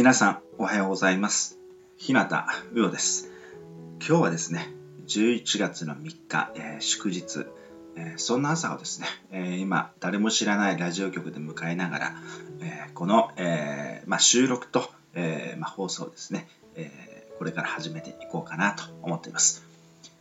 [0.00, 1.58] 皆さんおはようございます。
[1.98, 2.26] 日向
[2.72, 3.30] うおです。
[3.98, 4.72] 今日はですね
[5.06, 7.44] 11月の3日、えー、祝日、
[7.96, 12.14] えー、そんな朝をですね、えー、今誰も知らないラジオ局で迎えながら、
[12.62, 19.62] えこの、えまあ、収録と、えまあ、放送ですね、えこれから始めていこうかなと思っています。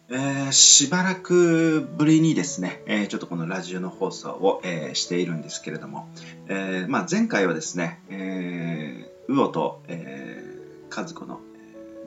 [0.09, 6.09] えー、しばらくぶりにですね、えー、ちょっとこのラジオの放送を、えー、しているんですけれども、
[6.49, 11.39] えまあ、前回はですね、えウオと、えー、和子の、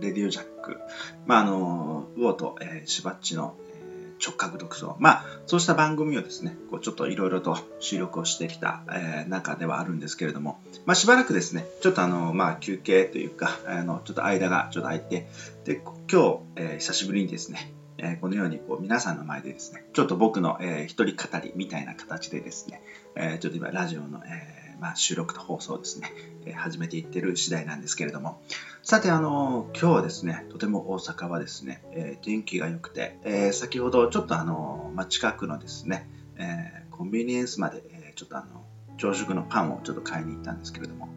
[0.01, 0.79] えレディオジャック、
[1.25, 15.29] まあ、あの、ウオと、えー、しばっちの、え直角独走、まあ、そうした番組をですね、こうちょっといろいろと収録をしてきた、えー、中ではあるんですけれども、まあ、しばらくですね、ちょっとあの、まあ、休憩というか、あの、ちょっと間がちょっと空いて、
[15.65, 22.83] で、今日、えー、久しぶりにですね、えこのようにこう皆さんの前でですね、ちょっと僕の、えー、一人語りみたいな形でですね、
[23.15, 26.13] えー、ちょっと今ラジオの、えーまあ、収録と放送ですね、
[26.45, 28.43] え始めていってる次第なんですけれども、
[28.83, 38.65] さて、あの、今日はですね、とても大阪はですね、えー、天気が良くて、えー、先ほどちょっとあの、まあ、近くのですね、えー、コンビニエンスまで、えちょっとあの、
[38.97, 41.09] 朝食のパンをちょっと買いに行ったんですけれども、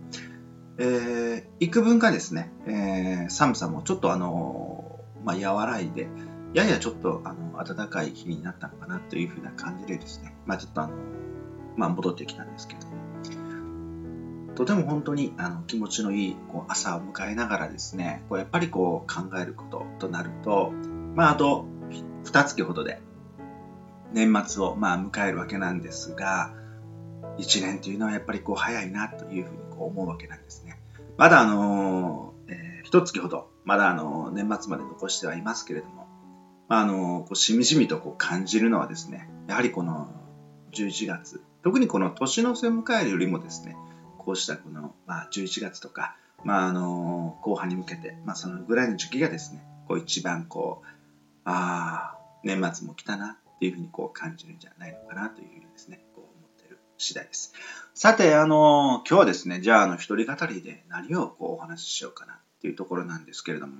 [0.77, 6.07] えー、幾分かですね、えー、寒さもちょっとあの、まあ、和らいで、
[6.53, 10.93] ややちょっとあの暖かい日になったのかなというふうな感じでですね、まあ、ちょっとあの、
[11.77, 13.04] まあ、戻ってきたんですけれども、
[14.55, 20.71] とても本当にあの気持ちのいいこう朝を迎えながらですね、こうやっぱりこう考えることとなると、
[21.13, 23.01] まあ、あと2月ほどで
[24.13, 26.53] 年末をまあ迎えるわけなんですが、
[27.37, 30.79] 1年というのはやっぱりこう早いなというふうにこう思うわけなんですね。
[31.17, 36.07] まだあの、えー、1月ほど、まだあの年末まで残してはいますけれども、
[36.69, 40.07] まあ、あのこうしみじみとこう感じるのはですね、やはりこの
[40.71, 43.75] 11月、特にこの年の瀬を迎えるよりもですね、
[44.25, 50.87] こうしたこの、まあ、11月とか、まあ、あの後半に向けて、まあ、そのぐらいの時期がですねこう一番こう
[51.45, 57.53] ああ年末も来たなっていうふうにこう感じるんじゃないのかなというふうにですねこう思ってる次第です。
[57.93, 63.75] さてあの今日はですねじゃああの一人語りで何をこうお話ししようかなっていうところなんですけれども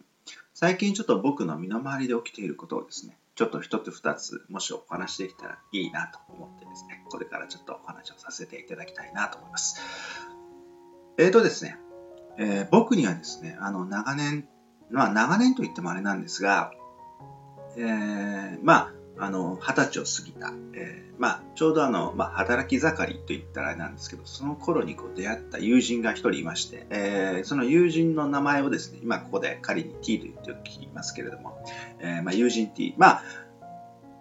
[0.57, 9.81] 最近ちょっと僕の身の回りで起きていることをですねちょっと一つ二つもしお話できたらいいなと思ってですねこれからちょっとお話をさせていただきたいなと思います。
[11.17, 11.77] えーとですね、
[12.37, 14.47] えー、僕にはですね、あの、長年、
[14.89, 16.71] まあ、長年と言ってもあれなんですが、
[17.77, 31.63] えー、まあ、あの、二十歳を過ぎた、えー、まあ、ちょうどあの、まあ、働き盛りと言ったらあれなんですけど、その頃にこう出会った友人が一人いまして、えー、その友人の名前をですね、今ここで仮に T と言っておきますけれども、
[31.99, 33.23] えー、まあ、友人 T、まあ、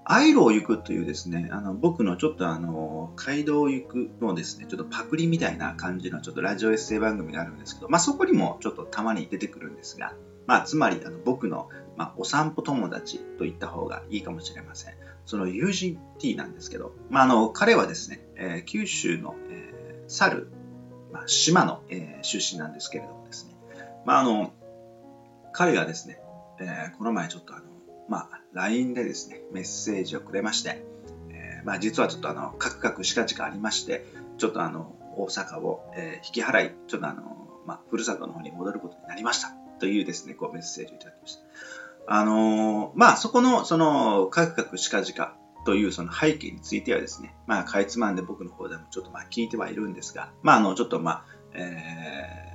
[0.07, 10.15] アイロを行くというですね、あの僕のちょっとあの街道を行くのですね、ちょっとパクリみたいな感じのちょっとラジオエッセイ番組があるんですけど、まあ、そこにもちょっとたまに出てくるんですが、
[10.47, 14.95] まあ、つまりあの僕の、まあ、お散歩友達と言った方がいいかもしれません。
[15.27, 20.49] その友人 T なんですけど、まあ、あの彼はですね、えー、九州の、えー、猿、
[21.13, 23.55] まあ、島の、えー、出身なんですけれどもですね、
[24.05, 24.53] まあ、あの
[25.53, 26.19] 彼がですね、
[26.61, 27.75] えー、この前ちょっとあの
[28.09, 30.85] まあ、LINE でですね、メッセージをくれまして、
[31.31, 34.05] えー、まあ、実はちょっとあの、カクカクしかじかありまして、
[34.39, 37.23] ちょっとあの、大阪を、えー、引き払い、ちょっとあの、
[37.67, 39.53] まあ、ふるさとの方に戻ることになりました。
[39.79, 41.43] というですね、こうメッセージをいただきました。
[42.07, 52.53] あのー、まあ、そこの、その、カクカクしかじかというその背景についてはですね、まあ、かいつまんで僕の方でもちょっとまあ聞いてはいるんですが、まあ、あの、ちょっとまあ、え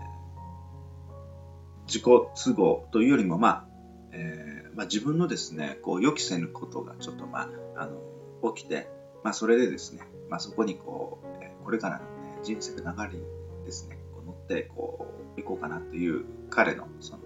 [1.08, 3.66] ー、自己都合というよりも、まあ、
[4.12, 4.50] えー
[4.80, 8.88] まあ、自分のですね、こう予期せぬことがちょっと、まあ、あの起きて、
[9.24, 13.26] まあ、それでですね、まあ、そこにこう、これからの、ね、人生の流れに
[13.66, 17.20] ですね、こう乗ってこう行こうかなという彼のその、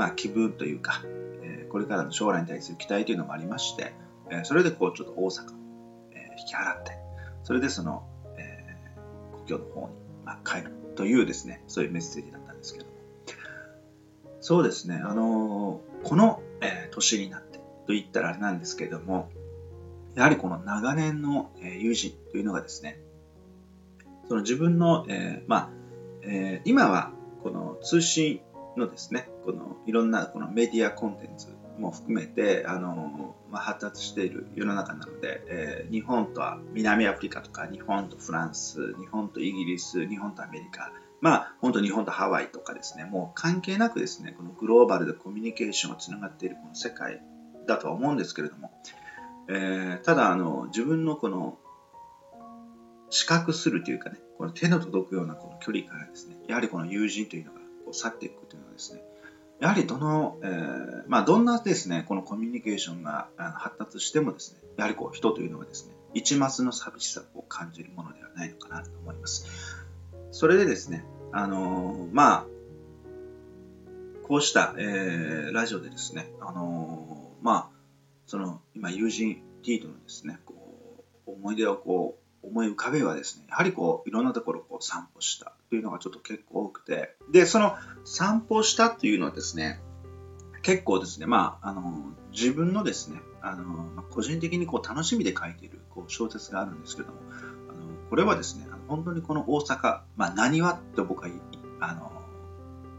[0.00, 1.02] まあ、気分というか、
[1.42, 3.92] えー、これからの将来に対する期待というのもありまして、
[4.30, 5.56] えー、それでこうちょっと大阪を、
[6.12, 6.92] え、引き払って、
[7.42, 8.02] それでその、
[8.38, 9.94] えー、故郷の方に、
[10.24, 12.92] まあ、帰るというですね、そういうメッセージだったんですけども、
[14.40, 19.28] そうですね、あのこの、えー、年になってと言ったらあれなんですけれども、
[20.14, 22.98] やはりこの長年の、えー、友人というのがですね、
[24.28, 25.68] その自分の、えー、まあ、
[26.22, 27.12] えー、今は
[27.42, 28.40] この通信
[28.80, 31.48] のですね、このいろんなこのメディアコンテンツ
[31.78, 47.22] も含めて、あのまあ、発達している世の中なので、えー、日本とは南アフリカとか日本とフランス、日本とイギリス、日本とアメリカ、まあ、本当日本とハワイとかですね、もう関係なくですね、このグローバルでコミュニケーションがつながっているこの世界
[47.66, 48.70] だとは思うんですけれども、
[49.48, 51.58] えー、ただあの、自分のこの
[53.10, 58.40] 視覚するというかね、この手の届くようなこの距離からですね、やはりこの友人というのがこう去っていく。
[58.80, 59.02] ですね、
[59.60, 69.46] やはりどの、えー、まあ、どんなですね、このコミュニケーションが発達してもですね、やはりこう人というのはですね、一抹の寂しさを感じるものではないのかなと思います。
[70.32, 72.46] それでですね、あのー、まあ、
[74.26, 77.68] こうした、えー、ラジオでですね、あのー、まあ、
[78.26, 80.54] その、今、友人 T とのですね、こ
[81.26, 89.80] う、思い出をこう、思い浮かべはですね、やはりこう、いろんなところをこう散歩したというのがちょっと結構多くて、で、その散歩したっていうのはですね、
[90.62, 97.18] 結構ですね、まあ、あの、自分のですね、あの、個人的にこう楽しみで書いているこう小説があるんですけども、
[97.68, 101.30] あのこれはですね、本当にこの大阪、まあ、何はって僕は
[101.80, 102.10] あの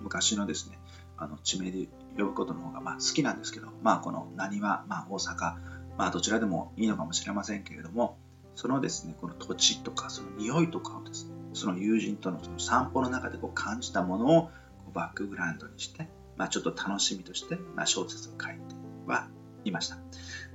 [0.01, 0.79] 昔のですね、
[1.17, 5.55] あの地名で呼ぶことの方がまあ好きなんですけど、まあ、この何は、まあ、大阪、
[5.97, 8.17] まあ、どちらでもいいのかもしれませんけれども、
[8.55, 14.51] そのですね、この土地とか、その匂いとかをですね、その友人とのその散歩の中でこう感じたものをこ
[14.91, 16.07] うバックグラウンドにして、
[16.37, 18.59] まあ、ちょっと楽しみとして、まあ、小説を書いて
[19.05, 19.27] は
[19.65, 19.97] いました。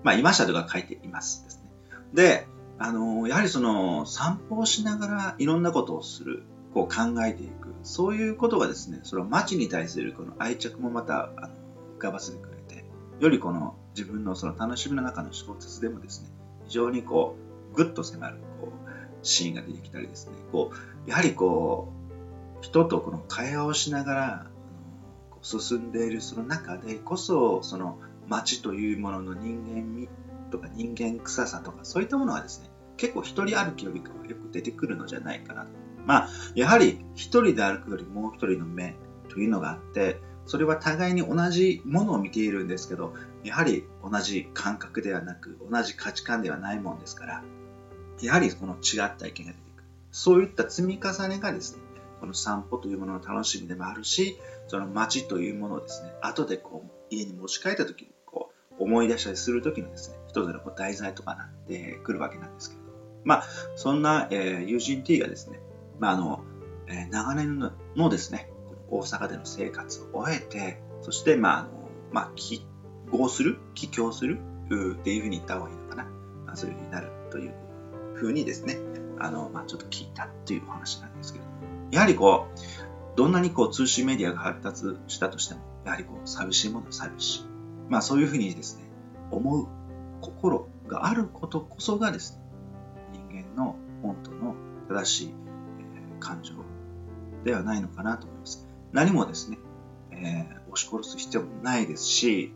[0.02, 1.62] まあ、いましたとか書いていますですね。
[2.14, 2.46] で、
[2.78, 6.42] あのやはりその散歩をしながらいろんなことをする、
[6.74, 11.54] こう考えていく、そういうことがですね、その街に対するこの愛着もまたあの
[11.96, 12.84] 浮かばせてくれて、
[13.20, 16.28] よりこの自分のその楽しみの中の小説でもですね、
[16.66, 17.45] 非常にこう、
[17.76, 20.72] ぐっと迫るこうシーンが出てきたりですね、こ
[21.06, 21.92] う、やはりこ
[22.60, 24.46] う、人とこの会話をしながら、
[25.42, 30.08] 進んでいるその中でこそ、その街というものの人間味
[30.50, 35.68] とか人間臭さとかそういったものはですね、結構一人歩きよりかはよく出てくるのじゃないかなと。
[36.04, 38.96] まあ、やはり一人で歩くよりもう一人の目
[39.28, 43.14] というのがあって、それは互いに同じものを見ているんですけど、
[43.44, 47.44] やはり同じ感覚ではなく、同じ価値観ではないもんですから、
[48.22, 49.84] やはりこの違った意見が出てくる。
[50.10, 51.82] そういった積み重ねがですね、
[52.20, 62.82] この散歩というものの楽しみでもあるし、その街というものをですね、後でこう家に持ち帰った時にこう思い出したりする時のですね、一つのこう題材とかなってくるわけなんですけど、
[63.24, 63.44] まあ、
[63.76, 65.60] そんな、えー、友人 T がですね、
[65.98, 66.44] まあ、あの、
[66.86, 67.58] えー、長年
[67.96, 68.50] のですね、
[68.88, 71.68] 大阪での生活を終えて、そして、まあ、あの、
[72.12, 72.64] まあ、帰
[73.10, 76.04] 郷する帰郷するっていうふうに言った方がいいのかな。
[76.46, 77.54] まあ、そういうふうになるという
[78.16, 78.78] ふうにですね、
[79.18, 81.44] あの、まあ、ちょっと聞いたというお話なんですけど、
[81.90, 87.44] やはりこう、どんなにこう通信メディアが発達したとしても、やはりこう寂しいものは寂しい。
[87.88, 88.84] まあそういうふうにですね、
[89.30, 89.68] 思う
[90.20, 92.42] 心があることこそがですね、
[93.30, 94.54] 人間の本当の
[94.88, 96.54] 正しい、えー、感情
[97.44, 98.68] ではないのかなと思います。
[98.92, 99.58] 何もですね、
[100.10, 102.52] えー、押し殺す必要もないですし、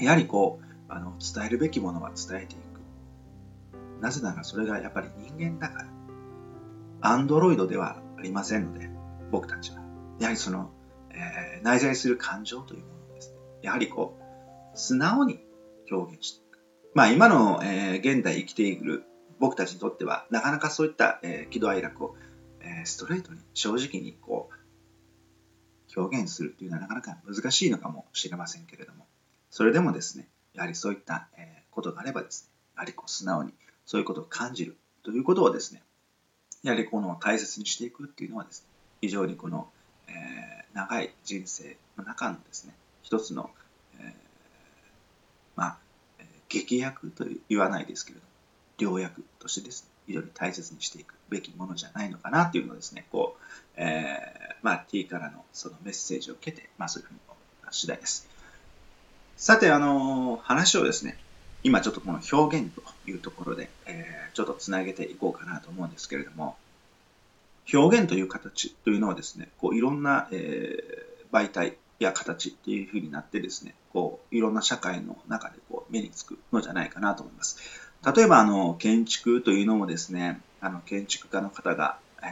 [0.00, 2.58] やはりこう、あの伝えるべきものは伝えてい。
[4.00, 5.88] なぜならそれがやっぱり人間だから。
[7.00, 8.88] アンドロイドではありませんので、
[9.30, 9.78] 僕たちは。
[10.20, 10.70] やはりその、
[11.10, 13.38] えー、内在する感情というものですね。
[13.62, 14.18] やはりこ
[14.74, 15.44] う、素直に
[15.90, 16.58] 表現していく。
[16.94, 19.04] まあ今の、えー、現代生きている
[19.38, 22.16] 僕たちにとっては、なかなかそういった、えー、喜怒哀楽を、
[22.60, 29.06] えー、ストレートに、正直にこう、表現するというのはなかなか難しいのかもしれませんけれども、
[29.50, 33.52] それでもですね、やはりそういった、えー、ことがあればですね、やはりこう素直に
[33.86, 35.82] そういうことを感じるということをですね、
[36.62, 38.68] やはりこの大切にしていくっていうのはですね、
[39.02, 39.68] 非常にこの、
[40.08, 43.50] えー、長い人生の中のですね、一つの、
[44.00, 44.10] えー、
[45.56, 45.78] まあ、
[46.48, 48.30] 劇薬と言わないですけれども、
[48.78, 53.42] 良薬としてですね、非常に大切にしていくべきものじゃないのかなというのをですね、こう、
[53.76, 58.28] えー、まあ、T からのそのメッセージを受けて、まあ、そういうふうに思った次第です。
[59.36, 61.18] さて、あのー、話をですね、
[61.64, 66.56] 今ちょっとこの表現というところで、えー、ちょっとつなげていこうかなと思うんですけれども、
[67.72, 77.56] 表現という形というのはですね、こういろんな、えー、媒体や形っていうふうになってですね、こういろんな社会の中でこう目につくのじゃないかなと思います。
[78.14, 82.28] 例えばあの建築というのもですね、あの建築家の方が、えー、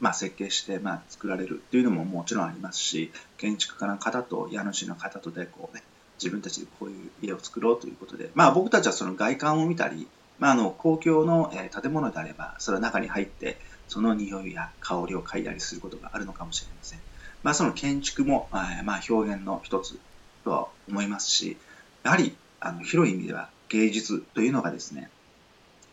[0.00, 5.84] まあ、設計して、まあ、作られるというのももちろんありますし、建築家の方と家主の方とでこうね、
[6.22, 10.08] 自分たちでこういう家を作ろうということで、まあ僕たちはその外観を見たり、
[10.38, 13.58] まあ、あの公共の、え建物であれば、それは中に入って、
[13.88, 17.00] その匂いや香りを嗅いだりすることがあるのかもしれません。
[17.42, 19.98] まあ、その建築も、えまあ、表現の一つ
[20.44, 21.56] とは思いますし、
[22.02, 25.10] やはりあの広い意味では芸術というのがですね、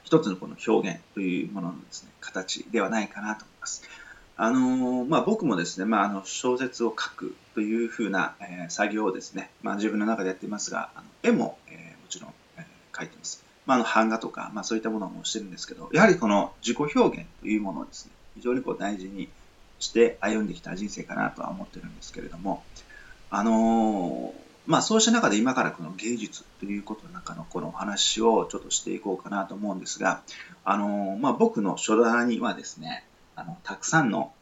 [0.04, 3.84] 一つのこの表現というもののですね、形ではないかなと思います。
[4.36, 13.44] あのまあ、僕もですね、まあ、あの小説を書くというふうな、えー、作業をですね、まあ、自分の中でやっていますが、あの絵も、えー、もちろん、えー、書いています。
[13.66, 19.30] まあ、あの版画とか、まあ、そういったものもしてるんですけど、やはりこの自己表現というものをですね、非常にこう大事に
[19.80, 22.64] して歩んできた人生かなとは思ってるんですけれども、
[23.30, 24.34] あの、
[24.66, 30.22] まあそうした中で今からこの芸術ということの中のこのお話をちょっとしていこうかなと思うんですが、
[30.64, 33.04] あの、まあ僕の書棚にはですね、
[33.36, 34.34] あの、たくさんの、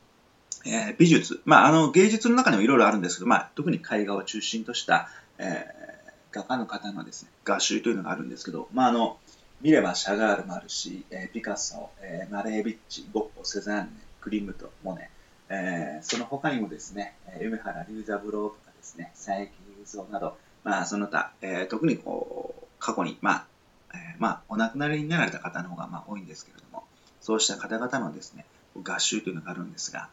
[0.66, 9.18] えー、美術、まああの芸術の中にもいろいろあるんですけど、まあ特に絵画を中心とした、えー、画家の方のですね、画集というのがあるんですけど、まああの、
[9.62, 15.10] 見ればシャガールもあるし、えー、ピカソ、えー、マレービッチ、ゴッホ、セザンヌ、クリムト、モネ、
[15.50, 19.50] えー、その他にもですね、梅原龍三郎とかですね、佐伯雄
[19.86, 23.46] 三など、まあ、その他、えー、特にこう、過去に、まあ、
[23.94, 26.86] えー、まあ、お亡くなりになられた方の方がまあ多いんですけれども、
[27.20, 28.46] そうした方々のですね、
[28.84, 30.10] 合集というのがあるんですが、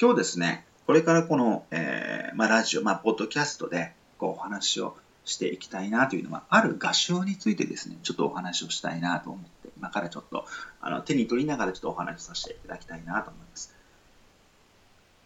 [0.00, 10.46] 今日ですね、これからこの、えー、まあ、ラジオ、まあ、ポッドキャストで、こう、お話をしていきたいなというのは、ある合唱についてですね、ちょっとお話をしたいなと思って、今からちょっと、
[10.80, 13.74] あの、手に取りながらちょっとお話しさせていただきたいなと思います。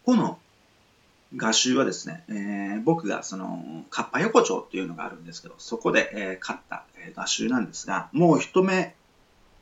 [0.03, 0.39] この
[1.37, 8.95] 画集はですね、えー、僕がその、カッパ横丁っていうのがあるんですけど、そこで、えー、買った、えー、画集なんですが、もう一目、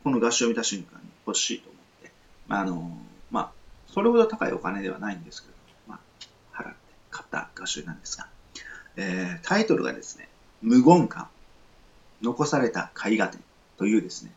[0.02, 2.12] この画集を見た瞬間に欲しいと思って、
[2.48, 2.98] まあ、あの、
[3.92, 5.54] それほど高いお金ではないんですけど、
[5.88, 6.00] ま
[6.54, 6.76] あ、払って
[7.10, 8.26] 買った画集なんですが、
[8.96, 10.28] えー、タイトルがですね、
[10.62, 11.28] 無言感、
[12.22, 13.40] 残された絵画展
[13.78, 14.32] というですね、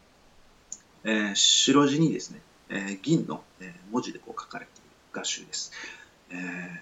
[1.04, 4.82] えー、白地にですね、えー、銀の、え文字でこう書かれている
[5.12, 5.72] 画集です。
[6.32, 6.82] え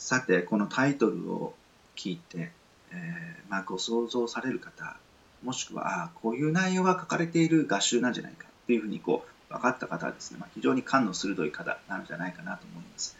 [0.00, 1.54] さて、このタイトルを
[1.94, 2.50] 聞いて、
[2.90, 4.96] えー、まあ、ご想像される方、
[5.44, 13.16] もしくは、あこういう内容が書かれている画集なんじゃないかっていうふうにこう分かった方はですね、まあ、非常に感の鋭い方なんじゃないかなと思います。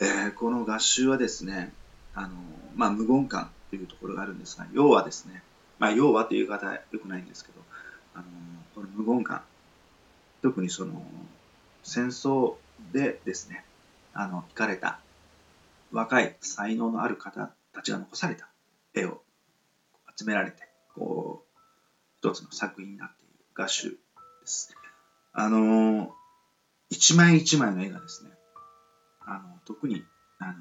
[0.00, 1.72] えー、この画集はですね、
[2.14, 2.28] あの
[2.76, 5.42] まあ、無言感というところがあるんですが、要はですね、
[5.80, 7.60] まあ、要はという方はよくないんですけど、
[8.14, 8.24] あの
[8.74, 9.42] この無言感、
[10.42, 11.02] 特にその
[11.82, 12.54] 戦争
[12.92, 13.64] でですね、
[14.14, 15.00] あの、行かれた
[15.90, 18.48] 若い才能のある方たちが残された
[18.94, 19.22] 絵を
[20.16, 21.48] 集められて、こう、
[22.18, 23.96] 一つの作品になっている画集で
[24.44, 24.74] す。
[25.32, 26.14] あの、
[26.90, 28.30] 一枚一枚の絵がですね、
[29.20, 30.04] あの、特に、
[30.38, 30.54] あの、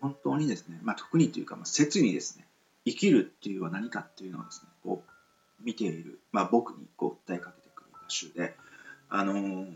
[0.00, 2.46] 本当にですね、まあ、特にというか、まあ、切にですね、
[2.84, 8.54] 生きるっていうのは何かっていうのをですね、こう、見ている、まあ、僕にこう訴えかけてくる画集で、
[9.08, 9.66] あの、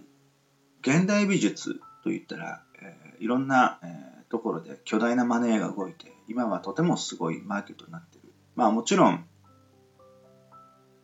[0.80, 8.32] 現代美術といったら、えー、いろんな、えー、ところで巨大なマネーが動いて、今はとてもすごいマーケットになっている。
[8.54, 9.24] まあもちろん、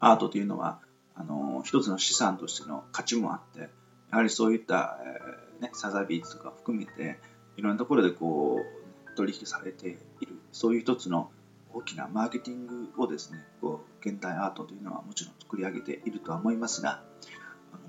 [0.00, 0.80] アートというのは、
[1.19, 3.71] あの、一つの資産としての価値もあって、
[4.11, 7.19] やはりそういった、えー、ね、サザビーズとか含めて、
[7.57, 9.89] いろんなところでこう、取引されて
[10.21, 11.31] いる、そういう一つの
[11.73, 17.03] 大きなマーケティングをですね、こう現代アートというのはもちろん作り上げているとは思いますが、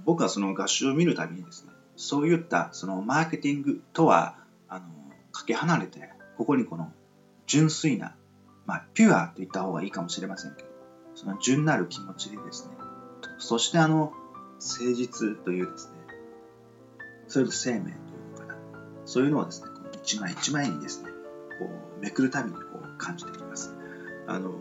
[0.05, 4.37] 僕はその合集を見るたびにですね、そういったそのマーケティングとは
[4.69, 4.85] あの
[5.33, 6.93] かけ離れてここにこの
[7.45, 8.15] 純粋な、
[8.65, 10.69] まあ、ピュアと言った方がいいかもしれませんけど
[11.13, 12.88] その純なる気持ちでですね
[13.37, 14.13] そしてあの
[14.59, 15.93] 誠実というですね
[17.27, 17.93] それと生命という
[18.33, 18.57] のかな。
[19.05, 21.09] そういうのをですねこの一枚一枚にですね
[21.59, 23.73] こうめくるたびにこう感じてきます。
[24.27, 24.51] あの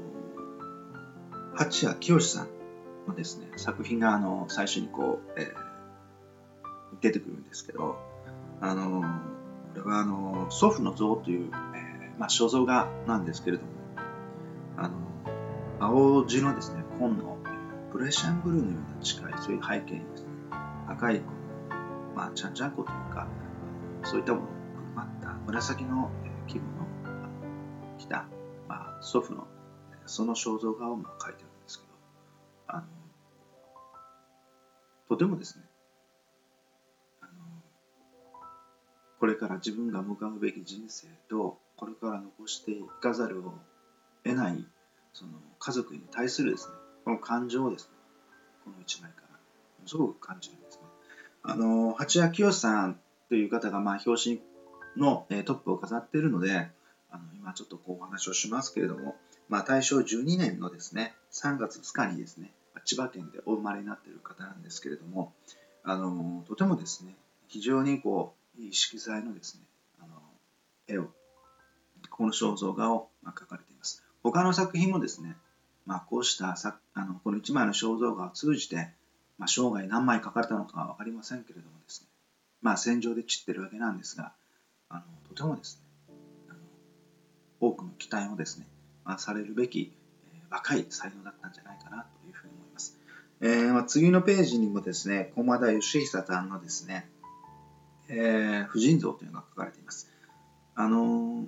[1.55, 2.49] 八谷清さん
[3.09, 5.69] のですね作品があの最初にこう、えー
[7.01, 7.97] 出てくるんですけど、
[8.61, 9.07] あの、こ
[9.77, 13.69] れはあの、祖父の像という、えー、まあ、肖像画なんですけれども、
[14.77, 14.95] あの、
[15.81, 17.38] 青地のですね、紺の
[17.93, 20.29] プレッシャンブルーのような近い、そういう背景にですね、
[20.87, 21.23] 赤い、
[22.15, 23.27] まあ、ちゃんちゃんこというか、
[24.05, 25.35] そういったものを含まった。
[25.47, 26.11] 紫の
[26.47, 26.87] 気分の
[27.99, 28.27] 着た、
[28.69, 29.47] まあ、祖父の
[30.07, 31.91] その肖像画をまあ描いてるんですけど、
[32.69, 32.87] あの、
[35.09, 35.65] とてもですね、
[39.19, 43.53] これから自分が向かうべき人生とこれから残していかざるを
[44.25, 44.65] 得ない
[45.13, 46.75] その家族に対するですね
[47.09, 47.91] この感情をですね
[48.67, 49.39] この一枚から
[49.87, 50.83] すごく感じるんですね
[51.43, 53.01] あの八谷清さん
[53.31, 54.41] という方がまあ表紙
[54.95, 56.69] のトップを飾っているので
[57.11, 59.17] あの今ちょっとこうお話をしますけれども、
[59.49, 62.53] まあ、大正12年のですね3月2日にですね
[62.85, 65.33] 千葉県でお生まれになっている方なんですけれども
[65.85, 67.15] あのとてもですね
[67.47, 69.63] 非常にこういい色彩のですね、
[69.99, 70.09] あの
[70.89, 71.09] 絵を、
[72.11, 74.05] この肖像画を、描かれています。
[74.23, 75.37] 他の作品もですね、
[75.89, 78.91] まあ、こうしたさあのこの1枚の肖像画を通じて、
[79.39, 82.09] まあ、生涯何枚描かれたのかは分かりませんけれどもですね、
[82.61, 84.35] まあ、戦場で散ってるわけなんですが、
[84.91, 86.15] あのとてもですね、
[86.51, 86.59] あの
[87.71, 88.67] 多くの期待をですね、
[89.07, 89.91] まあ、されるべき
[90.51, 92.99] 若い才能だったんじゃないかなというふうに思います。
[93.41, 97.09] えーまあ、次のページにもですね、駒田義久さんのですね、
[98.09, 100.13] えー、婦人像というのが書かれています。
[100.75, 101.47] あのー、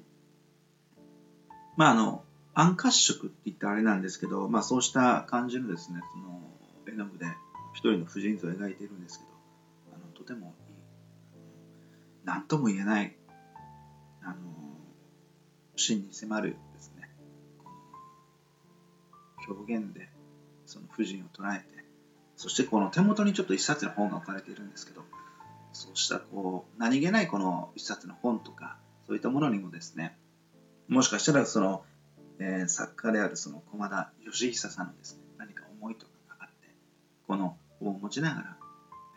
[1.77, 2.25] まああの、
[2.61, 6.43] 暗褐色って言ったらあれなんですけど、まあそうした感じのですね、その
[6.87, 7.25] 絵の具で
[7.73, 9.31] 一人の婦人像を描いているんですけど、
[9.95, 10.53] あのとてもいい、
[12.25, 13.17] 何とも言えない、
[14.23, 14.35] あの、
[15.75, 17.09] 真に迫るですね、
[19.49, 20.11] 表現で
[20.67, 21.65] その婦人を捉えて、
[22.37, 25.03] そしてこの手元にちょっと一冊の本が置かれているんですけど、
[25.73, 28.77] そうしたこう何気ないこの一冊の本とか
[29.07, 30.19] そういったものにもですね
[30.89, 31.85] もしかしたらその
[32.41, 36.75] えー、作家であるその駒田義久さんのですね、何か思いとかがあって、
[37.29, 38.57] この本を持ちながら、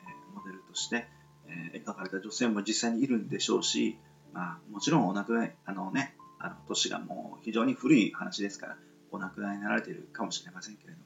[0.06, 1.08] えー、モデルとして、
[1.48, 3.98] えー、描かれた女性も実際にいるんでしょうし、
[4.34, 8.78] まあ、もちろんお亡くなり、あのね、あの年がもう非常に古い話ですから、
[9.12, 11.06] お亡くなりになられているかもしれませんけれども、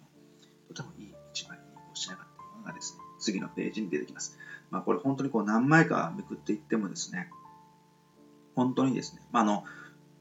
[0.69, 4.39] とてもいい一枚にこう仕上がっているものがですね、次のページに出てきます。
[4.71, 7.29] まあ、これ本当にこう何枚かめくっていってもですね、
[8.55, 9.65] 本当にですね、ま、あの、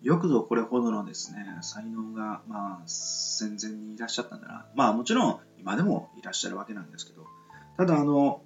[0.02, 4.66] よくぞこれほどのですね、才能が、まあ、戦前にいらっしゃったんだな。
[4.74, 7.26] まあ、もちろん、今でもいらっしゃるわけなんですけど、
[7.76, 8.42] ただ、あの、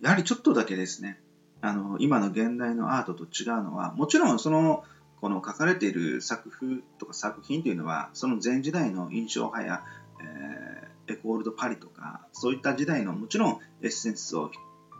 [0.00, 1.20] やはりちょっとだけですね、
[1.60, 4.84] あの、今の現代のアートと違うのは、もちろん、その、
[5.20, 9.84] この書かれている作風とか作品というのは、その前時代の印象派や、
[10.22, 14.50] えー、エコールドパリとか、そういった時代のもちろんエッセンスを、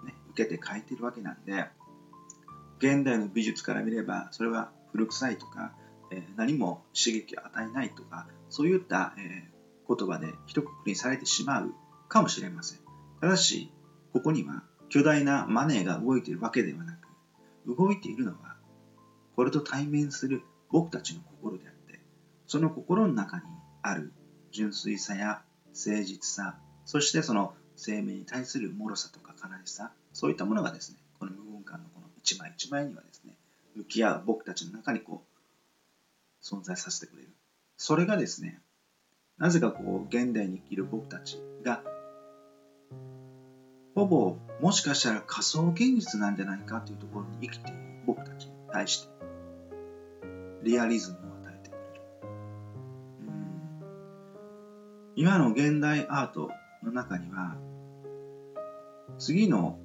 [0.04, 1.66] ね、受けて書いているわけなんで、
[2.78, 5.72] 現代の美術から見れば、それは古臭いとか、
[6.10, 9.48] え何も刺激を与えないとか、そういった、え
[9.88, 11.74] 言葉で一括りにされてしまう
[12.08, 12.78] かもしれません。
[13.20, 13.72] ただし、
[14.12, 18.56] ここには巨大なマネーが動いているわけではなく、動いているのは、
[19.34, 22.00] これと対面する僕たちの心であって、
[22.46, 23.42] その心の中に
[23.82, 24.12] ある
[24.52, 33.36] 純粋さや誠実さ、そしてその生命に対する脆さとか悲しさ、そういったものがですね、この無言感のこの一枚一枚にはですね、
[33.76, 35.29] 向き合う僕たちの中にこう
[36.42, 37.28] 存在させてくれる。
[37.76, 38.60] それがですね、
[39.38, 41.82] なぜかこう、現代に生きる僕たちが、
[43.94, 49.08] ほぼ、もしかしたら仮想現実なんじゃないかというところに生きている僕たちに対して、
[50.62, 51.84] リアリズムを与えてくれる。
[55.16, 56.50] 今の現代アート
[56.82, 57.56] の中には、
[59.18, 59.78] 次の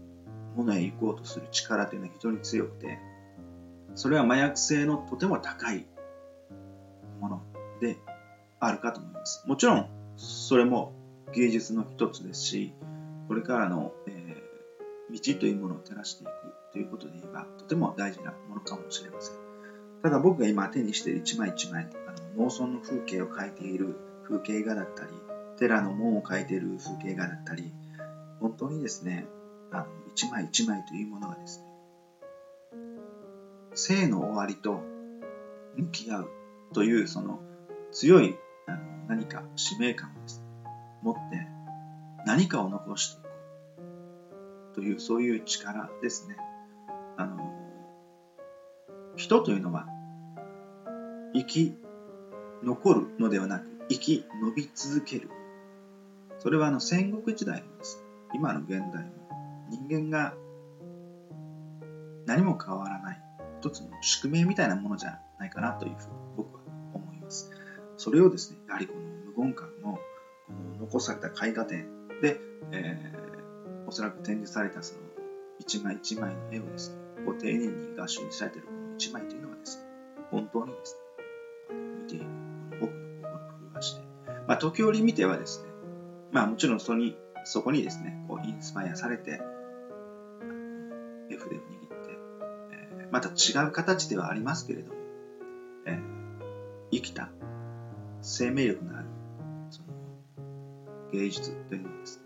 [0.55, 2.99] ものへ行こうとする力というのは非常に強くて、
[3.95, 5.87] それは麻薬性のとても高い
[7.25, 7.41] もの
[7.81, 7.97] で
[8.59, 9.43] あるかと思います。
[9.47, 10.93] もちろん、それも
[11.33, 12.73] 芸術の一つですし、
[13.27, 16.31] これからの、えー、道というものを照らしていく
[16.71, 19.35] ということで言えば、とても大事なものかもしれません。
[20.03, 25.09] ただ僕が今手にしている一枚一枚、あの農村の風景を描いている風景画だったり、
[25.57, 27.73] 寺の門を描いている風景画だったり、
[28.39, 29.25] 本当にですね、
[29.71, 31.65] あの一枚一枚というものがですね、
[33.73, 34.81] 生の終わりと
[35.75, 36.29] 向き合う
[36.75, 37.39] というその
[37.93, 38.35] 強い
[39.07, 40.45] 何か使命感をです、ね、
[41.03, 41.47] 持って
[42.25, 43.29] 何かを残していこ
[44.73, 46.35] うというそういう力ですね。
[47.15, 47.38] あの
[49.15, 49.85] 人というのは
[51.33, 51.77] 生き
[52.61, 55.29] 残るのではなく生き延び続ける。
[56.39, 59.11] それはあの戦国時代のです、今の現代の
[59.69, 60.33] 人間が
[62.25, 63.21] 何も変わらない
[63.61, 66.64] 一つの宿命みたいなものじゃないかなというふうに僕は。
[67.97, 68.99] それをですね、やはりこの
[69.36, 69.99] 無言館のこ
[70.53, 71.88] の残された絵画展
[72.21, 72.39] で、
[72.71, 75.01] えー、おそらく展示されたその
[75.60, 79.84] 一枚一枚の絵をですね、こう丁寧に合唱にされているこの一枚というのはですね、
[80.31, 80.97] 本当にです
[81.69, 82.25] ね、見ている
[82.81, 84.01] 僕の心を震わして、
[84.47, 85.69] まあ、時折見てはですね、
[86.31, 89.39] まあもちろんそにそこにですね、こうインスパイアされて、
[91.29, 92.17] 絵筆を握って、
[92.71, 94.95] えー、また違う形ではありますけれども、
[95.86, 96.15] えー
[96.91, 97.29] 生きた
[98.27, 99.07] 生命力のある
[99.69, 99.88] その
[101.13, 102.19] 芸術というのをです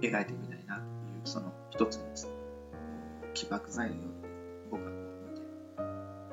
[0.00, 0.86] ね描いてみたいなという
[1.24, 2.32] その一つのですね
[3.34, 4.12] 起爆剤のように
[4.70, 5.42] 僕は見て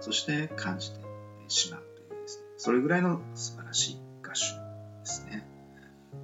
[0.01, 0.99] そして感じて
[1.47, 4.39] しまうというですねそれぐらいの素晴らしい歌手
[4.99, 5.47] ですね。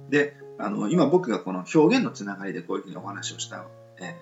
[0.08, 3.66] であの今僕がこの表現のつながりでこういうふうにお話をした、
[4.00, 4.16] え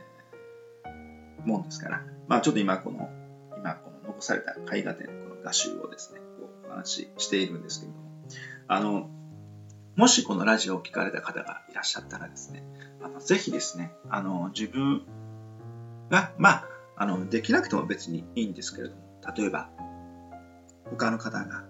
[1.44, 3.10] ー、もんですからまあちょっと今この
[3.58, 6.21] 今この残された絵画展のこの画集をですね
[6.72, 8.04] 話しているんですけれども、
[8.68, 9.10] あの、
[9.96, 12.64] もしこのラジオを聞かれた方がいらっしゃったらですね、
[13.02, 15.02] あのぜひですね、あの、自分
[16.10, 19.02] が、まあ、あの、できなくても別にいいんですけれども、
[19.36, 19.70] 例えば、
[20.90, 21.64] 他の方が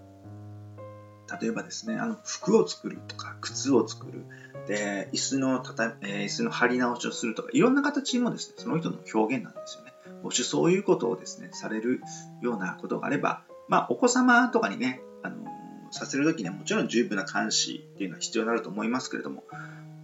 [1.41, 4.25] 例えばですね、あの服を作るとか、靴を作る、
[4.67, 9.93] で、椅子のたた、えー、椅子の張り直しをするとか、いろんな形もですね、その人の表現なんですよね。
[10.21, 12.01] もしそういうことをですね、される
[12.41, 15.45] ようなことがあれば、まあ、お子様とかにね、あの、
[15.91, 19.43] させるときにはもちろん十分な監視っていうのは必要になると思いますけれども、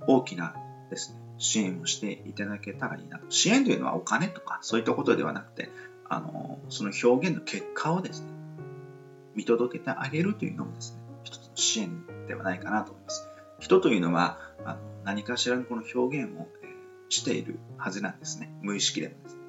[0.08, 0.56] 大きな
[0.90, 3.26] ですね、支援をしていただけたらいいなと。
[3.30, 5.70] 支援というのはお金とかそういったことではなくて、
[6.08, 8.28] あの、その表現の結果をですね、
[9.36, 13.30] 見届けてあげるというのもですね、一つの支援ではないかなと思います。
[13.60, 16.70] 人というのはあの何かしらのこの表現を、えー、
[17.10, 18.52] しているはずなんですね。
[18.62, 19.42] 無意識でもですね。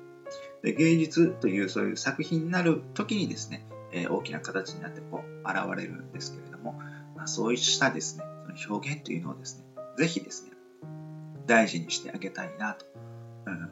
[0.62, 6.72] で芸術というそういう作品になる時にですね、えー、大きな形になってこう現れるんですけれども、
[7.16, 8.24] まあ、そうしたですね、
[8.57, 9.64] その表現というのをですね、
[9.98, 10.53] ぜひですね、
[11.46, 12.87] 大事にしてあげたいなと、
[13.46, 13.70] うん、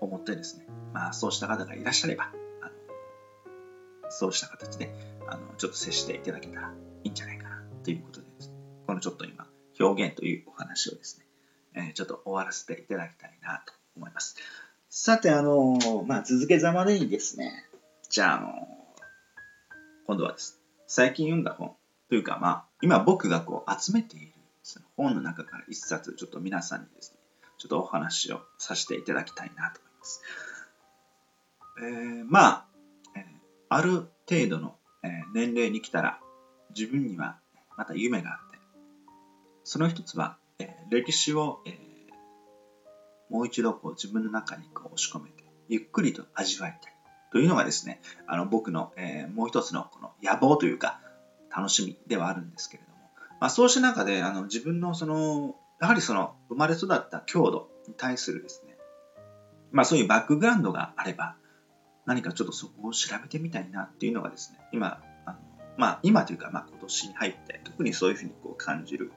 [0.00, 2.30] 思ってですね、まあそうした方がいらっしゃれば、
[2.62, 2.70] あの
[4.10, 4.92] そうした形で
[5.28, 6.72] あのちょっと接していただけたら
[7.04, 8.32] いいんじゃないかなということでね、
[8.86, 9.46] このちょっと今、
[9.80, 11.26] 表現というお話をですね、
[11.74, 14.36] えー、ちょっと終わらせていただきたいなと思います。
[14.90, 17.64] さて、あのー、まあ、続けざまでにですね、
[18.08, 18.77] じゃあ、あのー、
[20.08, 21.76] 今度はです、最近読んだ本
[22.08, 27.18] というか、まあ、今僕がこう集めているその本の中から一冊、ちょっと皆さんにですね、
[27.58, 30.22] ちょっとお話をさせていただきたいなと思います。
[31.82, 32.66] えー、まあ、
[33.16, 33.22] えー、
[33.68, 36.18] ある程度の、えー、年齢に来たら、
[36.74, 37.38] 自分には
[37.76, 38.58] また夢があって、
[39.64, 41.74] その一つは、えー、歴史を、えー、
[43.28, 46.97] もう一度こう自分の中にこう押し込めて、ゆっくりと味わいたい。
[47.30, 51.00] というのがですね、あの僕の、えー、もう一つのこの野望というか、
[51.54, 52.98] 楽しみではあるんですけれども、
[53.40, 58.76] まあ、そうした中であの自分のその、やはりその生まれ育った郷土に対するですね、
[59.70, 61.36] まあそういうバックグラウンドがあれば、
[62.06, 65.38] 何かちょっとそこを調べてみたいなっていうのがですね、今、あの
[65.76, 69.12] まあ今というか、まあ今年に入って特にそういうふうにこう感じる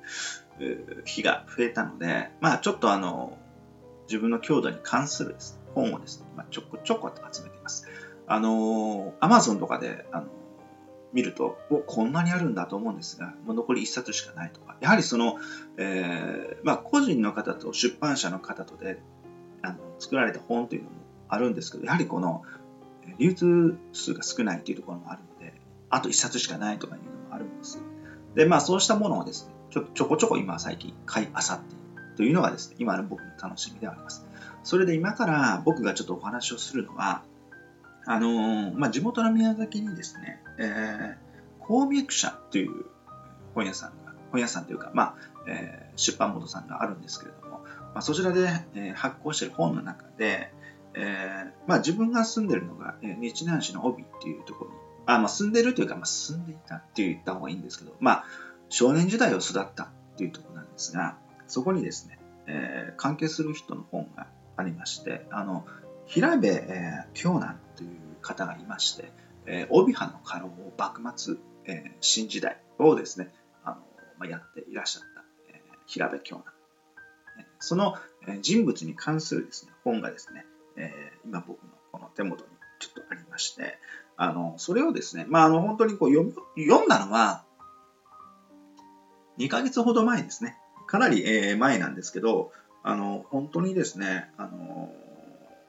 [1.06, 3.38] 日が増えたので、まあちょっとあの、
[4.08, 5.36] 自分の郷土に関する、ね、
[5.74, 7.88] 本をですね、まあ、ちょこちょこと集めています。
[8.32, 10.28] あの、アマゾンとかで、あの、
[11.12, 15.38] 見ると、お、こんなにあるんだと思うんですが、もう残り1冊しかないとか、やはりその、
[15.78, 19.02] えー、まあ、個人の方と出版社の方とで、
[19.62, 20.96] あの、作られた本というのも
[21.28, 22.44] あるんですけど、やはりこの、
[23.18, 25.54] 流通数が少ないというところもあるので、
[25.90, 27.84] あと1冊しかないとかいうのもあるんです。
[28.36, 34.26] で、まあ、そうしたものをですね、ちょちょこちょこ今最近買いあさっているというのがですね、今の僕の楽しみではあります。
[34.64, 37.24] それで今から僕がちょっとお話をするのは、
[38.12, 41.16] あのー、まあ、地元の宮崎にですね、えー、
[41.62, 42.88] 鉱脈社という
[43.56, 45.16] 本屋さんが、本屋さんというか、まあ、
[45.48, 47.60] えー、出版元さんがあるんですけれども、
[47.94, 50.52] まあ、そちらで、えー、発行している本の中で、
[50.94, 58.26] えー、まあ、自分が住んでるのが、えー、日南市の帯っていうところに、あまあ、住んでるというか、まあ、住んでいたって言った方がいいんですけど、まあ、
[58.68, 65.66] 少年時代を育ったっていうところなんですが、そこにですね、えー、関係する人の本がありまして、あの、
[66.12, 69.12] 平部、えー、京南という方がいまして、
[69.46, 73.76] えー、帯藩の家老を幕末、えー、新時代をですね、あの
[74.18, 76.52] まあ、やっていらっしゃった、えー、平部京南。
[77.60, 77.96] その
[78.42, 83.78] 人物に関するですね、本がですね、えー、今僕のこの手元にちょっとありまして、
[84.18, 87.44] あの、それをですね、まあ、あの、本当にこう読読んだのは、
[89.38, 90.58] 2ヶ月ほど前ですね。
[90.88, 92.52] かなり、えー、前なんですけど、
[92.84, 94.92] あの、本当にですね、あの、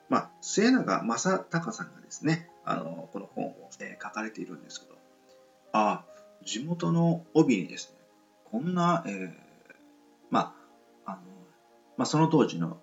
[0.08, 4.98] まあ、末永正隆さんがですね、あの、この本を、え、書かれているんですけど、
[5.72, 7.98] ああ、地元の帯にですね、
[8.44, 9.31] こんな、えー、
[10.31, 10.55] ま
[11.07, 11.22] あ、あの、
[11.96, 12.77] まあ、その当時の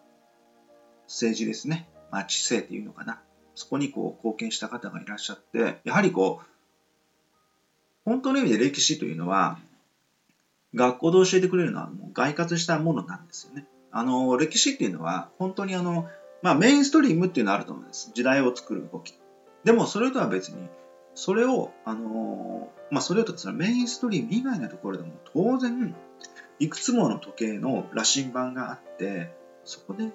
[1.05, 3.21] 政治ですね、まあ、知性っていうのかな、
[3.53, 6.45] そこにこう貢献した方がいらっしゃって、やはりこう、
[8.05, 9.59] 本当の意味で歴史というのは、
[10.73, 13.67] 学校で教えてくれるのはもう外活したものなんですよね。
[13.91, 16.07] あの、歴史っていうのは、本当にあの、
[16.41, 18.11] まあメインストリームっていうのはあると思うんです。
[18.13, 19.18] 時代を作る動き。
[19.63, 20.69] でもそれとは別に、
[21.15, 25.95] それを、あのまあそれとそのメインストリーム以外のところでも当然、
[26.59, 30.11] いくつもの時計の羅針盤があって、そこで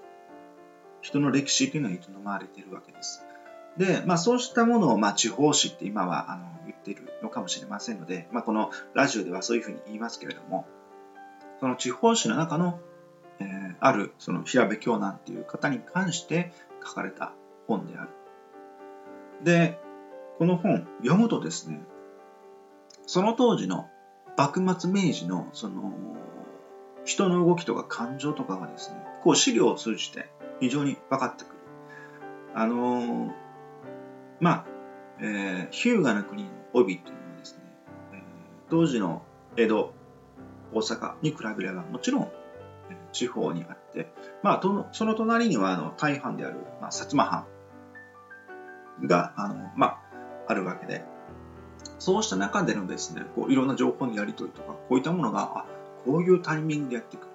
[1.02, 3.22] 人の歴史というのは営まれているわけです。
[3.76, 10.66] で、まあそうしたものを、まあ地方史って今はあの言っているのかもしれませんので、まあこのラジオではそういうふうに言いますけれども、
[11.60, 12.80] その地方史の中の、
[13.40, 16.52] えー、あるその平部京南っていう方に関して
[16.84, 17.32] 書かれた
[17.66, 18.10] 本である。
[19.44, 19.78] で、
[20.38, 21.82] この本読むとですね、
[23.06, 23.88] その当時の
[24.36, 25.92] 幕末明治のその
[27.04, 30.30] 人の動きとか感情とかがですね、こう資料を通じて
[30.60, 31.54] 非常に分かってくる。
[32.54, 33.32] あのー、
[34.40, 34.66] まあ、
[35.20, 37.60] えー、日向の国の帯っていうのはですね、
[38.12, 38.20] えー、
[38.70, 39.22] 当時の
[39.56, 39.92] 江戸、
[40.72, 42.32] 大阪に比べればもちろん
[43.12, 44.10] 地方にあって、
[44.42, 47.46] まあ、その隣にはあの大藩である、まあ、薩摩藩
[49.02, 50.00] があの、まあ、
[50.48, 51.04] あるわけで、
[51.98, 55.66] そうした中でのですね、こういろんな情報のやり取りとか、こういったものが、あ
[56.04, 57.26] こういうタイミングでやってくる。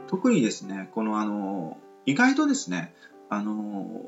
[0.00, 2.94] うん、特にですね、このあの、意外とですね、
[3.30, 4.02] あの、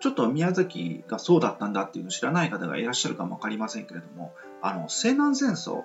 [0.00, 5.84] ちょっと宮崎がそうだったんだっていうのを知らない方がいらっしゃるかもわかりませんけれども、あの、西南戦争っ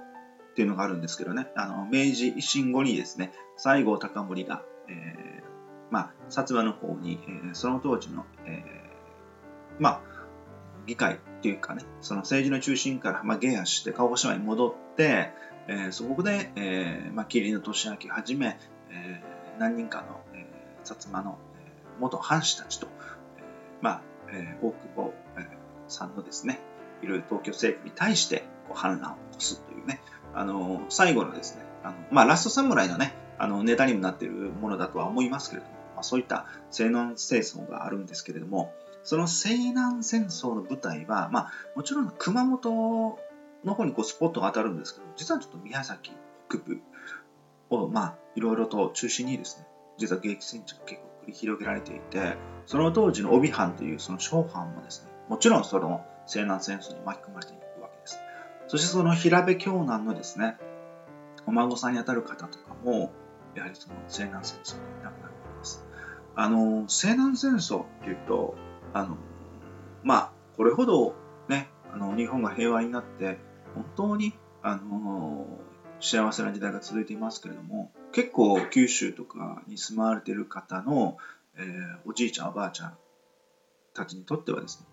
[0.55, 5.43] ていうのがあるんですけどね、あの、明治維新後にですね、西郷隆盛が、えー、
[5.91, 8.84] まあ、薩摩の方に、えー、その当時の、えー、
[9.79, 10.01] まあ、
[10.85, 15.31] 議会っていうかね、その政治の中心から、まあ、下野して鹿児島に戻って、
[15.67, 18.57] えー、そこで、えー、まあ、桐野俊明はじめ、
[18.91, 22.87] えー、何人かの、えー、薩摩の、えー、元藩士たちと、
[23.37, 23.43] えー、
[23.81, 25.45] まあ、えー、大久保、えー、
[25.87, 26.59] さんのですね、
[27.01, 30.01] いろいろ東京政府に対してこう反乱を起こすというね、
[30.33, 38.73] あの最後のですね、あのまあ、ラストサムライのね、あのネタにもなっているものだとは思いますけれども、まあ、そういった西南戦争があるんですけれども、
[39.05, 43.19] その西南戦争の舞台は、まあ、もちろん熊本
[43.63, 46.11] の方にこうスポットが当たるんですけど、実はちょっと宮崎
[46.49, 46.81] 北部
[47.69, 58.19] を、まあ、いろいろと中心にですね、実は激戦地が結構繰り広げられていて、その当時の帯藩というその小藩もですね、もちろんその西南戦争に巻き込まれていくわけです。
[58.67, 60.57] そしてその平部京南のですね、
[61.45, 63.11] お孫さんにあたる方とかも、
[63.53, 65.85] やはりその西南戦争に亡くなるわけです。
[66.35, 68.55] あの、西南戦争っていうと、
[68.95, 69.17] あの、
[70.03, 71.15] まあ、これほど
[71.49, 73.37] ね、あの、日本が平和になって、
[73.73, 75.45] 本当に、あの、
[75.99, 81.17] 幸せな時代が続いていますけれども、結構九州とかに住まわれてる方の、
[81.57, 82.97] えー、おじいちゃんおばあちゃん
[83.93, 84.85] たちにとってはですね、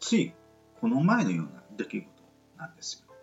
[0.00, 0.32] つい
[0.80, 2.06] この前のような出来事
[2.56, 3.14] なんですよ。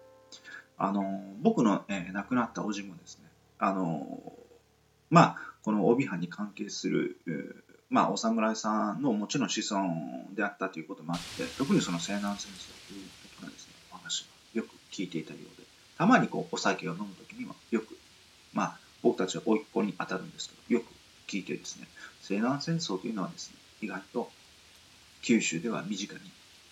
[0.78, 4.32] あの、僕の、えー、亡くなったおじもですね、あの、
[5.10, 7.18] まあ、この帯藩に関係する、
[7.90, 9.90] まあ、お侍さんのもちろん子孫
[10.36, 15.64] であったということもあって、特にその西南戦争ということのですね、お話をよく聞いていたようで、
[15.98, 17.98] たまにこうお酒を飲むときにはよく、
[18.54, 20.94] まあ、僕たちは甥っ子に当たるんですけど、よく
[21.28, 21.88] 聞いてですね、
[22.22, 24.30] 西南戦争というのはですね、意外と
[25.24, 26.22] 九州では身近に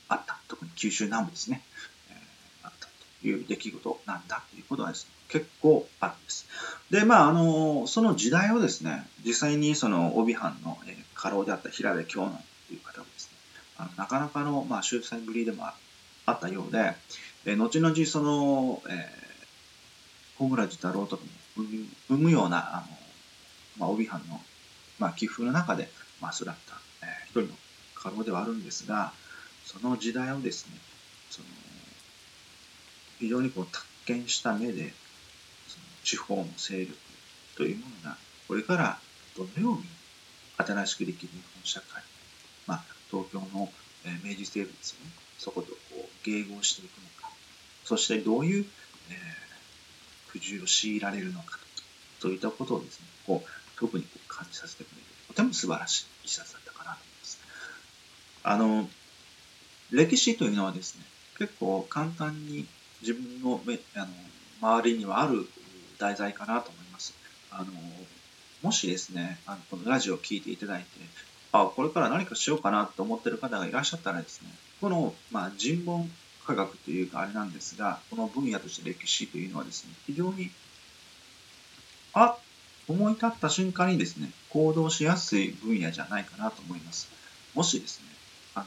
[0.09, 0.37] あった。
[0.47, 1.63] 特に九州南部ですね、
[2.11, 2.87] えー、あった
[3.21, 6.47] という出来事なんだということはですね、結構あるんです。
[6.91, 13.37] で、まあ、あの、その時代をですね、実際にその帯藩の、え家老であった平部京南という方はですね、
[13.77, 16.93] あのなかなかの、まあ、秀才ぶりでもあったようで、
[17.45, 18.95] え後々その、えー、
[20.37, 21.63] 小倉寺太郎とかも
[22.07, 22.87] 生むような、あの、
[23.77, 24.39] まあ、帯藩の、
[24.99, 25.89] まあ、寄付の中で、
[26.21, 26.55] まあ、育った、
[27.03, 27.47] えー、一人の
[27.95, 29.13] 家老ではあるんですが、
[29.65, 30.77] その時代をですね、
[31.29, 31.47] その、
[33.19, 34.93] 非常にこう、達見した目で、
[35.67, 36.95] その地方の勢力
[37.55, 38.99] というものが、これから
[39.35, 39.83] どのように
[40.57, 42.03] 新しくできる日本社会、
[42.65, 43.69] まあ、東京の、
[44.23, 47.29] 明治政府ですよね、そことこう迎合していくのか、
[47.83, 48.65] そしてどういう、
[49.09, 51.59] えー、苦渋を強いられるのか、
[52.19, 57.39] そういったことをですね、こう特にこう感じさせてくれる、とても素晴らしい一冊だったかなと思います。
[58.43, 58.89] あの、
[59.91, 61.03] 歴史というのはですね、
[61.37, 62.65] 結構簡単に
[63.01, 63.61] 自分の
[63.95, 64.07] あの
[64.59, 65.47] 周りにはある
[65.99, 67.13] 題材かなと思います。
[67.51, 67.65] あの
[68.61, 70.87] もしですね、あのこのラジオを聴いていただいて、
[71.51, 74.49] あ、これから何かしようかなと思ってる方がいらっしゃったらですね、
[74.81, 76.11] この、まあ、人文
[76.45, 80.49] 科学というかあれなんですが、この分野として歴史というのはですね、非常に、
[82.13, 82.37] あ、
[82.87, 87.09] 思い立った瞬間にですね、行動しやすい分野じゃないかなと思います。
[87.53, 88.05] もしですね、
[88.55, 88.65] あの、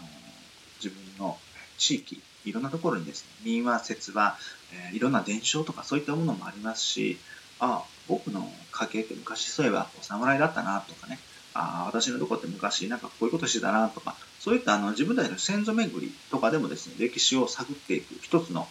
[0.83, 1.38] 自分の
[1.79, 4.38] 地域、いろんなところにですね、民話、説話、
[4.72, 7.18] えー、いろんな伝承とかそういったものもありますし、
[7.61, 11.18] ああ僕の家系って昔そういえばお侍だったなとかね、
[11.55, 18.66] ああ私のとこって昔なんかこういうことしてたなとか、そういったあの自分たちの先祖巡りとかでもですね、歴史を探っていく一つの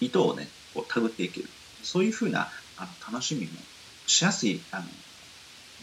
[0.00, 1.48] 意図をね、こう探っていける。
[1.82, 3.52] そういうふうなあの楽しみも
[4.06, 4.84] しやすいあの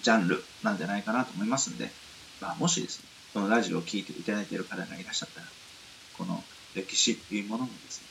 [0.01, 1.89] ジャンルなんじゃないかなと思いますんで、
[2.41, 5.47] まあ、もしですね、このラジオを聴いていただいている方がいらっしゃったら、
[6.17, 6.41] この
[6.75, 8.08] 歴史っていうものもですね、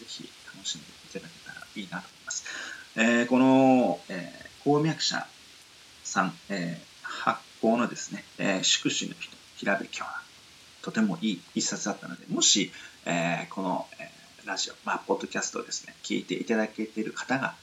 [0.00, 2.44] ぜひ楽しんでいただけたらいいなと思います。
[2.96, 5.26] えー、この、えー、鉱脈者
[6.02, 10.22] さん、えー、発行のですね、えー、宿主の人、平部京は
[10.82, 12.72] とてもいい一冊だったので、もし、
[13.04, 17.54] えー、この、えー、ラジオ、まあ、ポッドキャストをですね、聞いていただけている方が、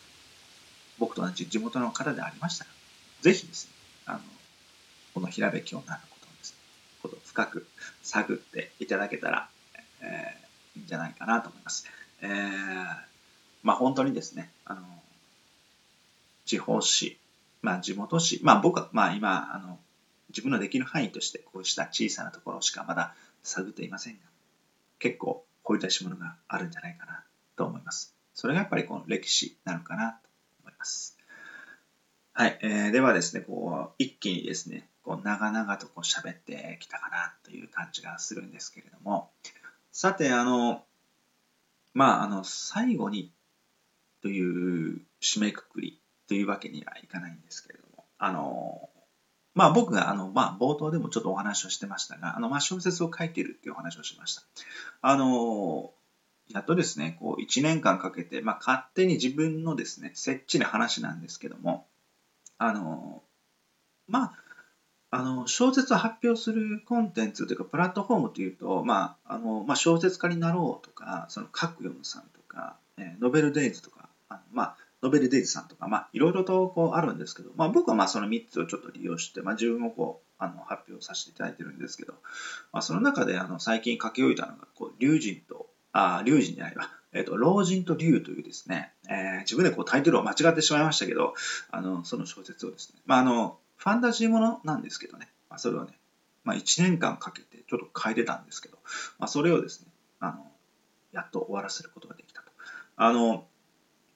[0.97, 2.71] 僕と同じ地元の方でありましたら、
[3.21, 3.71] ぜひですね、
[4.05, 4.19] あの、
[5.13, 6.57] この平部京南のことをですね、
[7.01, 7.67] こと深く
[8.03, 9.49] 探っていただけたら、
[10.01, 11.85] えー、いいんじゃないかなと思います。
[12.21, 12.95] えー、
[13.63, 14.81] まあ本当にですね、あの、
[16.47, 17.17] 地方紙、
[17.61, 19.79] まあ地元紙、まあ僕は、まあ今、あの、
[20.29, 24.19] 自分のできる範囲としてこうした小さなところしかまだ探っていませんが、
[24.99, 27.23] 結構掘り出し物があるんじゃないかな
[27.55, 28.15] と思います。
[28.33, 30.29] それがやっぱりこの歴史なのかなと
[30.63, 31.17] 思います。
[32.33, 39.31] はい、えー、ではですね、こう、一気にですね、こう長々とこう喋ってきたかなという感じがするんですけれども、
[39.91, 40.83] さて、あの、
[41.93, 43.31] まあ、あの、最後に
[44.21, 48.89] という締めくくりというわけにはいかないんですけれども、あの、
[49.53, 54.43] まあ僕があの、まあ冒頭でもちょっとお話をしてましたが、あの、まあ小説を書いているっていうお話をしました。
[55.01, 55.91] あの、
[56.49, 61.87] やっとですね、こう1年間かけて、まあ勝手に自分のですね、設置の話なんですけども、
[62.57, 63.23] あの、
[64.07, 64.33] まあ、
[65.09, 82.13] あの小説を発表するコンテンツというかプラットフォームというと、まああのまあ、小説家になろうとかその書くよむさんとか、えー、ノベルデイズとかあの、まあ、ノベルデイズさんとか、まあ、いろいろとこうあるんですけど、まあ、僕はまあその3つをちょっと利用して、まあ、自分もこうあの発表させていただいてるんですけど、
[82.71, 91.35] まあ、その中であの最近書き終えたのがこう龍神とあ龍神じゃないわ、 えーと、老人と龍というですね、えー、自分でこうタイトルを間違ってしまいましたけど
[91.69, 95.97] あのその小説をですね、まあ、あのファンタジーものなんですけどね、まあ、それをね、
[96.43, 98.77] まあ、1年間かけてちょっと変えてたんですけど、
[99.19, 99.87] まあ、それをですね
[100.19, 100.51] あの
[101.11, 102.51] やっと終わらせることができたと。
[102.95, 103.47] あの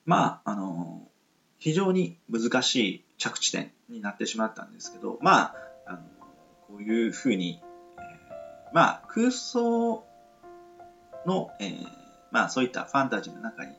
[0.04, 1.08] まあ、あの
[1.58, 5.54] 非常に難しい着地点になってしまったんですけど、まあ、
[5.86, 5.98] あの
[6.66, 7.60] こういうふうに、
[7.96, 10.04] えー、まあ、空想
[11.26, 11.86] の、えー、
[12.32, 13.72] まあ、そういったファンタジーの中に、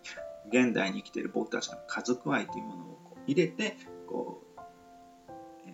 [0.49, 3.75] 現代に生きている僕たちの家族愛というものをこう入れて、
[4.07, 4.62] こう、
[5.67, 5.71] え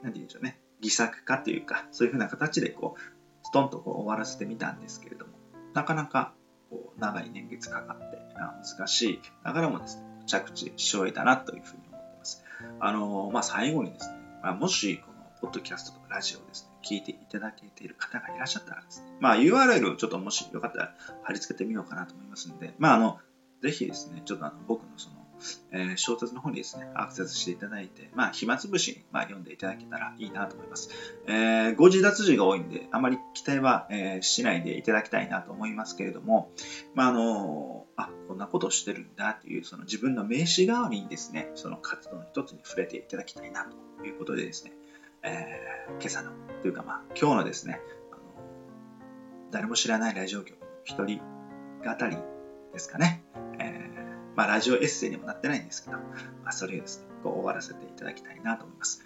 [0.00, 3.00] ー、なんて言うんでしょうね、偽作化というか、そういうふうな形で、こう、
[3.42, 5.32] ストンとこう終わらせてみたんですけれども、
[5.74, 6.32] なかなか
[6.70, 12.44] こう長い年月かかって難しいながらもですね、着地し終えたなというふうに思っています。
[12.80, 23.18] あの、まあ、最後にですね、まあ、もしこのポッドキャストとかラジオをですね、聞いていただけている方がいらっしゃったらですね、まあ、URL をちょっともしよかったら貼り付けてみようかなと思いますので、まあ、あの、
[23.62, 25.23] ぜひですね、ちょっとあの僕のその
[25.72, 30.90] えー、小説の方にですね、アクセスしていただいて、まあ、暇つぶしに、まあ、読んでいただけたらいいなと思います。
[31.26, 36.50] えー、誤字脱字が多いんで、あまり期待は、えー、しないでいただきたいなと思いますけれども、
[36.94, 43.66] まあ、あのあ、こんなことをしてるんだという、その自分の名刺代わりにですね、その活動の一つに触れていただきたいな
[43.98, 44.72] ということでですね、
[45.22, 47.80] えー、今朝の、というかまあ、今日のですね、
[48.12, 48.22] あの
[49.50, 52.16] 誰も知らないラジオ局の一人語り
[52.72, 53.22] ですかね。
[54.36, 56.02] まあ、ラジオエッセイにもなってないんですけど、ま
[56.46, 59.02] あ、それをですね、こう終わらせていただきたいなと思います。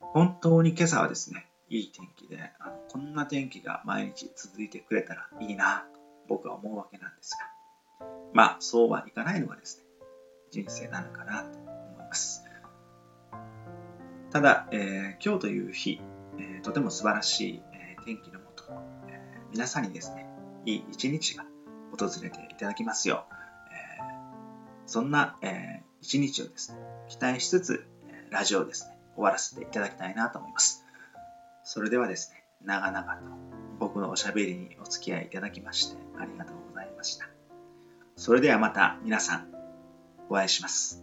[0.00, 7.36] 本当に今朝はですね、いい天気で、あのこんな天気が毎日続いてくれたらいいなと僕は思うわけなんです
[8.00, 9.84] が、まあ、そうはいかないのがですね、
[10.50, 12.44] 人生なのかなと思います。
[14.30, 16.00] ただ、えー、今日という日、
[16.38, 18.64] えー、とても素晴らしい、えー、天気のもと、
[19.08, 20.26] え皆さんにですね、
[20.66, 21.44] いい一日が
[21.96, 23.34] 訪れていただきますよう、
[23.74, 24.00] え、
[24.86, 27.86] そんな、えー、一日をですね、期待しつつ、
[28.30, 30.84] ラジオをですね、終わらせていただきたいなと思います。
[31.64, 33.22] それではですね、長々と
[33.78, 37.26] 僕のおしゃべりにお付き合いいただきましてありがとうございました。
[38.16, 39.48] それではまた皆さん
[40.28, 41.02] お会いします。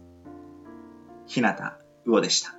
[1.26, 1.54] 日向
[2.06, 2.57] 魚でした。